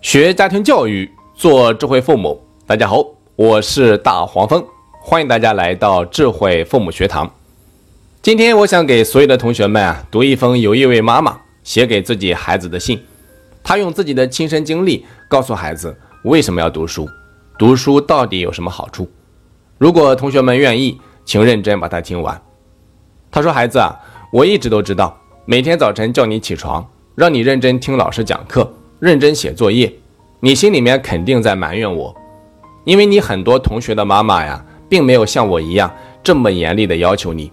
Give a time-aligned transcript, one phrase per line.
[0.00, 2.42] 学家庭教育，做智慧父母。
[2.66, 3.04] 大家好，
[3.36, 4.64] 我是大黄蜂，
[4.98, 7.30] 欢迎大家来到智慧父母学堂。
[8.22, 12.98] 今天我想给所有的同学们啊，读一封有一位妈妈写给自己孩子的信。
[13.62, 15.94] 她用自己的亲身经历告诉孩子
[16.24, 17.06] 为什么要读书，
[17.58, 19.06] 读书到底有什么好处。
[19.76, 22.40] 如果同学们愿意，请认真把它听完。
[23.30, 23.94] 她说：“孩子啊，
[24.32, 25.14] 我一直都知道，
[25.44, 28.66] 每天早晨叫你起床，让你认真听老师讲课。”
[29.00, 29.90] 认真写作业，
[30.40, 32.14] 你心里面肯定在埋怨我，
[32.84, 35.90] 因为你很多同学的妈妈呀，并没有像我一样
[36.22, 37.50] 这么严厉的要求你。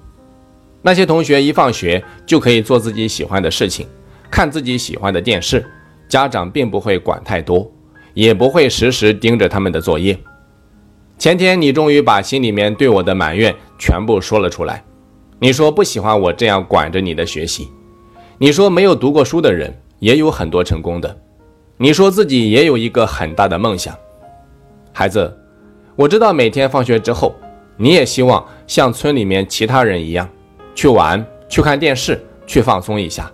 [0.81, 3.87] 那些同学一放学就可以做自己喜欢的事情，
[4.29, 5.65] 看自己喜欢的电视，
[6.09, 7.71] 家长并不会管太多，
[8.13, 10.17] 也不会时时盯着他们的作业。
[11.17, 14.83] 前天你终于把心里面对我的埋怨全部说了出来，
[15.39, 17.69] 你说不喜欢我这样管着你的学习，
[18.37, 21.17] 你说没有读过书的人也有很多成功的。
[21.79, 23.95] 你说自己也有一个很大的梦想，
[24.91, 25.31] 孩子，
[25.95, 27.35] 我知道每天放学之后，
[27.75, 30.27] 你也希望像村里面其他人一样，
[30.73, 33.31] 去玩、去看电视、去放松一下。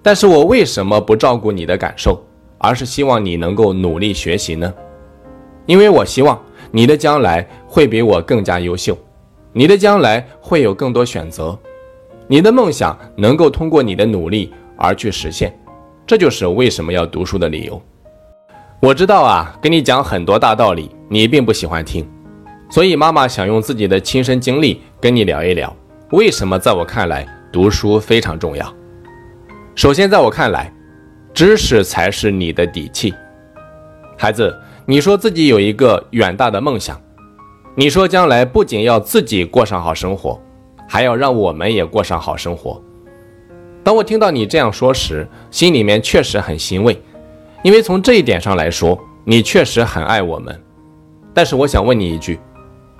[0.00, 2.24] 但是我为什么不照顾你的感受，
[2.58, 4.72] 而是希望你能够努力学习呢？
[5.66, 8.96] 因为我希望你的将来会比我更加优秀，
[9.52, 11.58] 你的将来会有更多选择，
[12.28, 15.52] 你的梦想能够通过你的努力而去实现。
[16.06, 17.82] 这就是为什么要读书的理由。
[18.80, 22.08] 我知道啊，跟你讲很多大道理，你并不喜欢听，
[22.70, 25.74] 所以妈妈想用自己的亲身经历跟你聊一聊，
[26.12, 28.72] 为什么在我看来读书非常重要。
[29.74, 30.72] 首先，在我看来，
[31.34, 33.12] 知识才是你的底气。
[34.16, 37.00] 孩子，你说自己有一个远大的梦想，
[37.74, 40.40] 你说将来不仅要自己过上好生活，
[40.88, 42.80] 还要让我们也过上好生活。
[43.86, 47.00] 当我听到你这样说时，心里面确实很欣慰，
[47.62, 50.60] 因为从这一点上来说，你确实很爱我们。
[51.32, 52.40] 但是我想问你一句：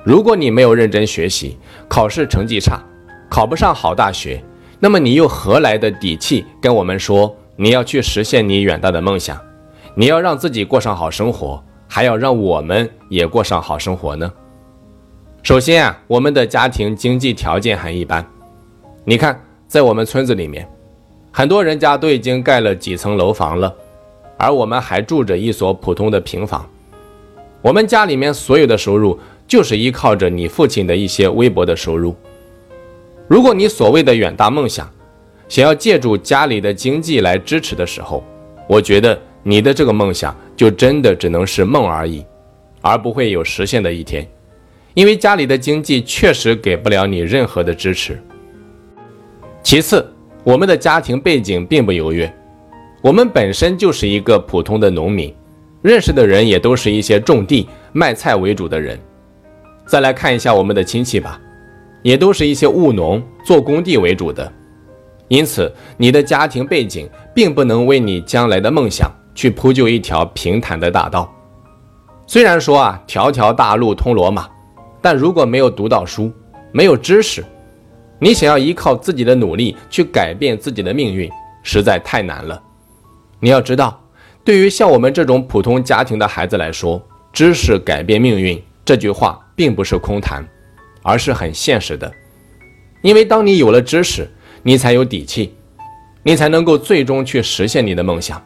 [0.04, 2.80] 如果你没有认真学习，考试成绩差，
[3.28, 4.40] 考不上好大学，
[4.78, 9.36] 那么你又何来的底气跟我们说你要去实现你远大的梦想，
[9.96, 14.32] 你要让自己过上好生活，还要让我们也过上好生活呢？
[15.42, 18.24] 首先啊，我们的家庭经济条件很一般，
[19.02, 19.36] 你看，
[19.66, 20.64] 在我们村子里面。
[21.38, 23.70] 很多人家都已经盖了几层楼房了，
[24.38, 26.66] 而我们还住着一所普通的平房。
[27.60, 32.16] 我们家里面所有的收入就是依靠着你父亲的一些微薄的收入。
[33.28, 34.90] 如果你所谓的远大梦想，
[35.46, 38.24] 想要借助家里的经济来支持的时候，
[38.66, 42.24] 我觉得你的这个梦想就真的只能是梦而已，
[42.80, 44.26] 而不会有实现的一天，
[44.94, 48.18] 因为家里的经济确实给不了你任何的支持。
[49.62, 50.10] 其次。
[50.46, 52.32] 我们的家庭背景并不优越，
[53.02, 55.34] 我们本身就是一个普通的农民，
[55.82, 58.96] 认识的人也都是一些种地卖菜为主的人。
[59.86, 61.40] 再来看一下我们的亲戚吧，
[62.00, 64.52] 也都是一些务农做工地为主的。
[65.26, 71.28] 因此，你的家庭背景并不能为你将来的梦想去铺就一条平坦的大道。
[72.24, 74.48] 虽然说啊，条条大路通罗马，
[75.02, 76.30] 但如果没有读到书，
[76.70, 77.44] 没有知识。
[78.18, 81.30] 你想要依靠自己的努力去改变自己的命运，
[81.62, 82.62] 实在太难了。
[83.40, 84.02] 你要知道，
[84.42, 90.42] 对于像我们这种普通家庭的孩子来说，“知识改变命运”这句话并不是空谈，
[91.02, 92.10] 而是很现实的。
[93.02, 94.26] 因为当你有了知识，
[94.62, 95.54] 你才有底气，
[96.22, 98.42] 你才能够最终去实现你的梦想。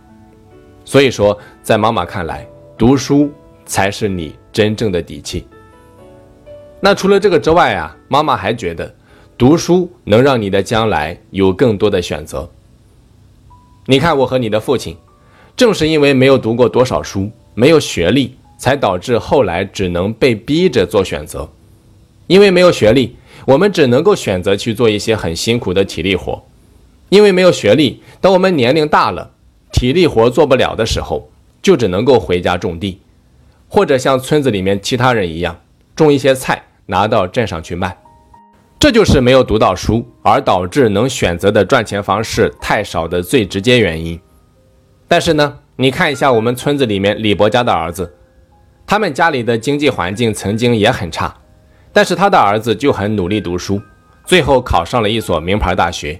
[0.85, 2.45] 所以说，在妈妈看来，
[2.77, 3.31] 读书
[3.65, 5.47] 才是你真正的底气。
[6.81, 8.93] 那除了这个之外啊，妈妈还觉得。
[9.41, 12.51] 读书能让你的将来有更多的选择。
[13.87, 14.95] 你看，我和你的父亲，
[15.57, 21.49] 正是因为没有读过多少书，没有学历，才导致后来只能被逼着做选择。
[22.27, 26.45] 因为没有学历，我们只能够选择去做一些很辛苦的体力活。
[27.09, 29.31] 因为没有学历，当我们年龄大了，
[29.73, 31.31] 体力活做不了的时候，
[31.63, 32.99] 就只能够回家种地，
[33.71, 35.59] 或者像村子里面其他人一样，
[35.97, 37.97] 种一些菜拿到镇上去卖。
[38.81, 44.19] 这就是没有读到书而导致能选择的赚钱方式太少的最直接原因。
[45.07, 48.11] 但是呢，你看一下我们村子里面李伯家的儿子，
[48.87, 51.37] 他们家里的经济环境曾经也很差，
[51.93, 53.79] 但是他的儿子就很努力读书，
[54.25, 56.19] 最后考上了一所名牌大学。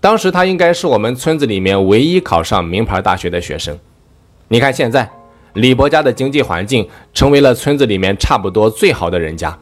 [0.00, 3.78] 当时他应该是我们村子里面唯一考上名牌大学的学生。
[4.48, 5.10] 你看现在，
[5.52, 9.58] 李伯家的经济环境成为了村子里面差不多最好的人家。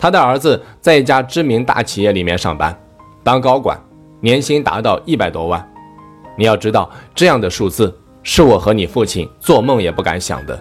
[0.00, 2.74] 他的儿子在一家知名大企业里面上班，
[3.22, 3.78] 当高管，
[4.20, 5.64] 年薪达到一百多万。
[6.38, 10.58] 你要知道，这样的数字是我和你父亲做梦也不敢想的。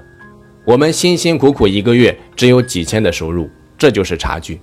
[0.66, 4.60] 我们辛辛苦苦一个月只有几千的收入，这就是差距。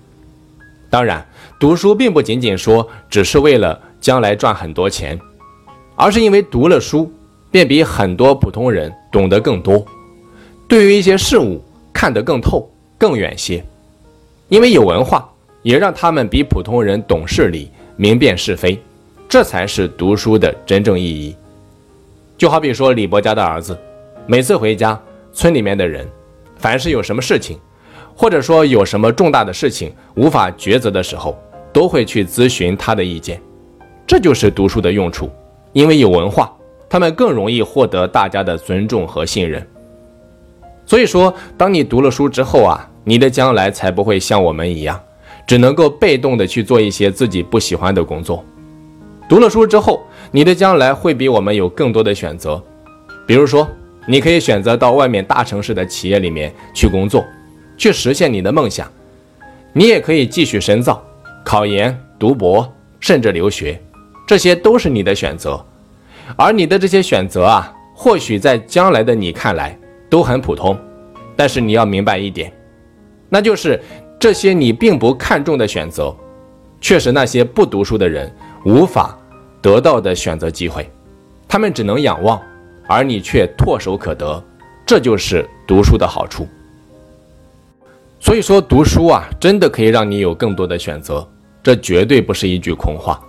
[0.91, 1.27] 当然，
[1.59, 5.19] 读书并不仅仅说只是为了将来赚很多钱，
[5.95, 7.11] 而是因为读了书，
[7.51, 9.83] 便比很多普通人懂得更多，
[10.69, 11.65] 对于一些事物
[11.95, 13.65] 看得更透、更远些。
[14.49, 15.29] 因为有文化，
[15.63, 18.81] 也让他们比普通人懂事理、明辨是非，
[19.29, 21.35] 这才是读书的真正意义。
[22.39, 23.77] 就好比说李伯家的儿子，
[24.27, 25.01] 每次回家，
[25.33, 26.07] 村里面的人，
[26.57, 27.59] 凡是有什么事情，
[28.15, 31.37] 或者说有什么重大的事情无法抉择的时候，
[31.73, 33.41] 都会去咨询他的意见。
[34.07, 35.29] 这就是读书的用处，
[35.73, 36.55] 因为有文化，
[36.89, 39.67] 他们更容易获得大家的尊重和信任。
[40.85, 45.01] 所以说，当你读了书之后啊，你的将来才不会像我们一样，
[45.47, 48.45] 只能够被动的去做一些自己不喜欢的工作。
[49.29, 52.61] 读了书之后，你的将来会比我们有更多的选择，
[53.25, 53.69] 比如说，
[54.09, 57.25] 你可以选择到外面大城市的企业里面去工作，
[57.79, 58.85] 去实现你的梦想；
[59.73, 61.01] 你也可以继续深造、
[61.45, 62.69] 考研、读博，
[62.99, 63.81] 甚至留学，
[64.27, 65.65] 这些都是你的选择。
[66.35, 69.79] 而你的这些选择啊，或许在将来的你看来
[70.11, 70.77] 都很普通，
[71.37, 72.53] 但是你要明白一点，
[73.29, 73.81] 那就是
[74.19, 76.15] 这些你并不看重的选择，
[76.81, 78.33] 却是那些不读书的人。
[78.65, 79.17] 无法
[79.63, 80.91] 得到的选择机会，
[81.47, 82.41] 他们只能仰望，
[82.89, 84.43] 而你却唾手可得，
[84.85, 86.49] 这就是读书的好处。
[88.19, 91.25] 所以说，读书啊，真的可以让你有更多的选择，
[91.63, 93.21] 这绝对不是一句空话。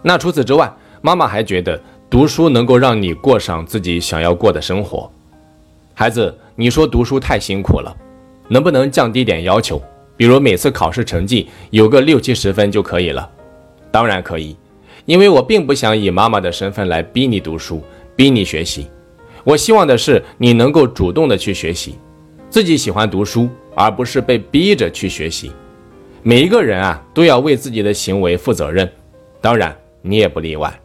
[0.00, 0.72] 那除此之外，
[1.02, 1.78] 妈妈还觉得
[2.08, 5.10] 读书能够让你过上自己想要过的生活。
[5.92, 7.94] 孩子，你说读书太辛苦了，
[8.48, 9.80] 能不能降低点要求？
[10.16, 13.30] 比如每次考试成绩有个六七十分就可以了。
[13.90, 14.56] 当然可以，
[15.06, 17.82] 因为我并不想以妈妈的身份来逼你读书，
[18.16, 18.88] 逼你学习。
[19.44, 21.94] 我希望的是你能够主动的去学习，
[22.50, 25.52] 自己喜欢读书，而不是被逼着去学习。
[26.22, 28.90] 每一个人啊，都要为自己的行为负责任，
[29.40, 30.78] 当然你也不例外。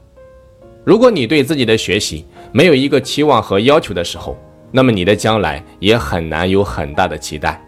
[0.85, 4.37] 如果你对自己的学习没有一个期望和要求的时候，
[4.75, 7.61] 那么你的将来也很难有很大的期待。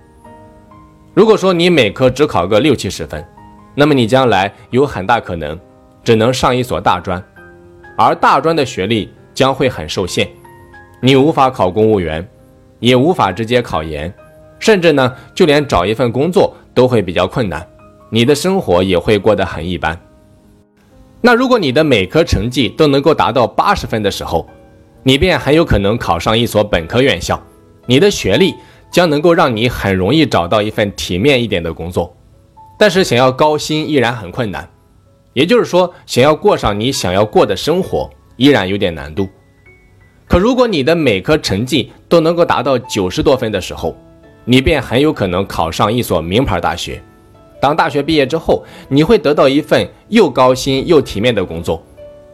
[1.13, 3.23] 如果说你每科只考个六七十分，
[3.75, 5.57] 那么你将来有很大可能
[6.03, 7.23] 只能上一所大专，
[7.95, 10.27] 而大专的学历将会很受限，
[10.99, 12.27] 你无法考公务员，
[12.79, 14.11] 也无法直接考研，
[14.57, 17.65] 甚至呢，就连找一份工作都会比较困难，
[18.09, 19.95] 你的生活也会过得很一般。
[21.21, 24.47] 那如果你的每科成绩都能够达到八十分的时候，
[25.07, 27.39] 你便很有可能考上一所本科院校，
[27.85, 28.55] 你的学历
[28.91, 32.11] 将能够让你很容易找到一份体面一点的工作。
[32.79, 34.67] 但是想要高薪依然很困难，
[35.33, 39.29] 也就是说，想要过上你想要过的生活依然有点难度。
[40.27, 43.95] 可如果你的每科成绩都能够达到九十多分的时候，
[44.43, 46.99] 你便很有可能考上一所名牌大学。
[47.61, 51.83] 当大学毕业之后，你会得到一份又高薪又体面的工作，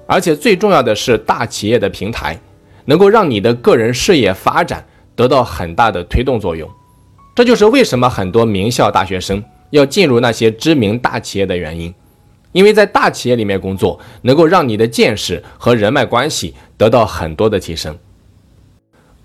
[0.07, 2.39] 而且最重要的是，大企业的平台
[2.91, 4.85] 能够让你的个人事业发展
[5.15, 6.69] 得到很大的推动作用。
[7.33, 9.41] 这就是为什么很多名校大学生。
[9.69, 11.93] 要进入那些知名大企业的原因，
[12.51, 17.97] 因为在大企业里面工作，能够让你的见识和人脉关系得到很多的提升。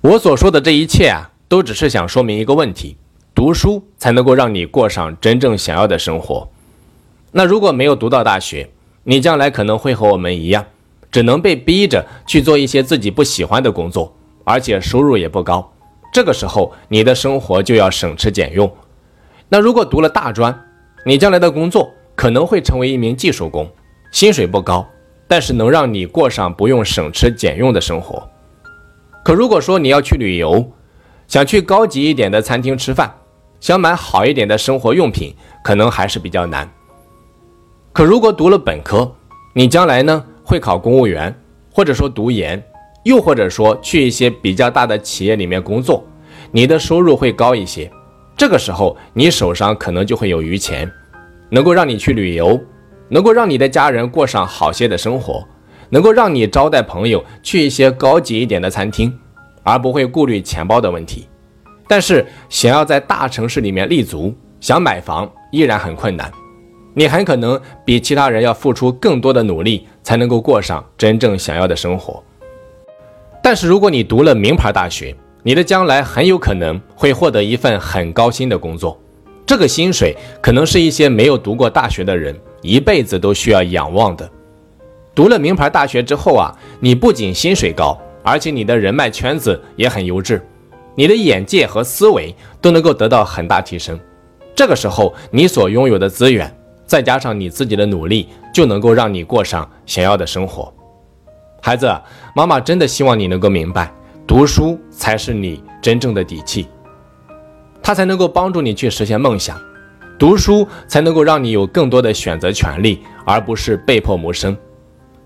[0.01, 2.97] 我所说的这一切啊，都只是想说明一个问题：
[3.35, 6.49] 读书才能够让你过上真正想要的生活。
[7.33, 8.71] 那如果没有读到大学，
[9.03, 10.65] 你将来可能会和我们一样，
[11.17, 15.73] 只能被逼着去做一些自己不喜欢的工作，而且收入也不高。
[16.13, 18.71] 这个时候，你的生活就要省吃俭用。
[19.49, 20.55] 那如果读了大专，
[21.07, 23.67] 你将来的工作可能会成为一名技术工，
[24.13, 24.87] 薪水不高，
[25.27, 28.23] 但是能让你过上不用省吃俭用的生活。
[29.25, 30.71] 可如果说你要去旅游，
[31.27, 33.11] 想去高级一点的餐厅吃饭，
[33.59, 36.71] 想买好一点的生活用品，可能还是比较难。
[37.95, 39.11] 可如果读了本科，
[39.55, 41.35] 你将来呢会考公务员，
[41.73, 42.63] 或者说读研，
[43.03, 46.05] 又或者说去一些比较大的企业里面工作，
[46.53, 47.91] 你的收入会高一些。
[48.37, 50.89] 这个时候，你手上可能就会有余钱，
[51.51, 52.61] 能够让你去旅游，
[53.09, 55.45] 能够让你的家人过上好些的生活，
[55.91, 59.13] 能够让你招待朋友去一些高级一点的餐厅，
[59.65, 61.27] 而不会顾虑钱包的问题。
[61.89, 66.31] 但是，想要在大城市里面立足，想买房依然很困难，
[66.99, 72.25] 你很可能比其他人要付出更多的努力，才能够过上真正想要的生活。
[73.43, 78.99] 但是，如果你读了名牌大学，你的将来很有可能会获得一份很高薪的工作，
[79.45, 84.27] 这个薪水可能是一些没有读过大学的人一辈子都需要仰望的。
[85.15, 86.51] 读了名牌大学之后啊，
[86.81, 90.43] 你不仅薪水高，而且你的人脉圈子也很优质，
[90.95, 94.01] 你的眼界和思维都能够得到很大提升。
[94.55, 96.51] 这个时候，你所拥有的资源，
[96.87, 100.73] 再加上你自己的努力，就能够让你过上想要的生活。
[101.61, 101.93] 孩子，
[102.35, 103.93] 妈妈真的希望你能够明白，
[104.27, 106.69] 读书才是你真正的底气，
[107.83, 109.61] 它才能够帮助你去实现梦想。
[110.19, 114.57] 读书才能够让你有更多的选择权利，而不是被迫谋生。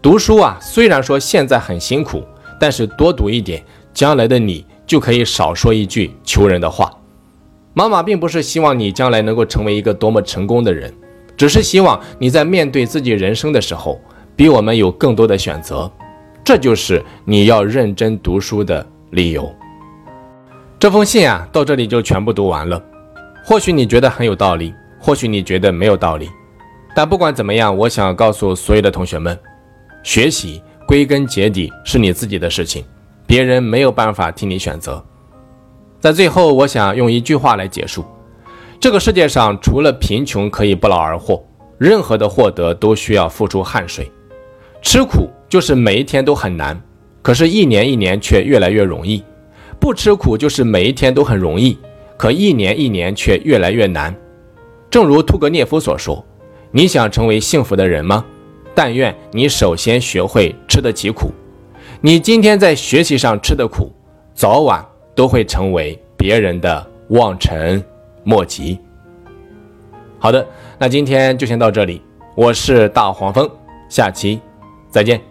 [0.02, 2.24] 读书啊，虽然说现在很辛苦，
[2.58, 3.62] 但是多读一点，
[3.92, 6.90] 将来的你就可以少说一句求人的话。
[7.72, 10.92] 妈妈并不是希望你将来能够成为一个多么成功的人，
[11.40, 13.98] 只是希望你在面对自己人生的时候，
[14.36, 15.90] 比我们有更多的选择。
[16.44, 19.50] 这就是你要认真读书的理由。
[20.78, 22.78] 这封信啊，到这里就全部读完了。
[23.42, 24.74] 或许你觉得很有道理。
[24.98, 26.28] 或许你觉得没有道理，
[26.94, 29.34] 但不管怎么样，我想告诉所有的同学们，
[30.02, 32.84] 学习归根结底是你自己的事情，
[33.26, 35.02] 别人没有办法替你选择。
[36.00, 38.04] 在最后，我想用一句话来结束：
[38.80, 41.44] 这个世界上除了贫穷可以不劳而获，
[41.76, 44.10] 任何的获得都需要付出汗水。
[44.80, 46.80] 吃苦就是每一天都很难，
[47.20, 49.22] 可是一年一年却越来越容易；
[49.78, 51.76] 不吃苦就是每一天都很容易，
[52.16, 54.16] 可一年一年却越来越难。
[54.88, 56.24] 正如屠格涅夫所说
[56.72, 58.24] ：“你想成为幸福的人吗？
[58.74, 61.30] 但愿你首先学会吃得起苦。
[62.00, 63.92] 你今天在学习上吃的苦，
[64.34, 64.82] 早晚
[65.14, 67.84] 都会成为别人的望尘
[68.30, 68.78] 莫急。”
[70.20, 70.46] 好的，
[70.78, 72.00] 那今天就先到这里。
[72.36, 73.50] 我是大黄蜂，
[73.88, 74.40] 下期
[74.88, 75.29] 再见。